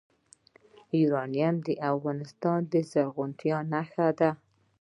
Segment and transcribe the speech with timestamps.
[0.99, 4.29] یورانیم د افغانستان د زرغونتیا نښه ده.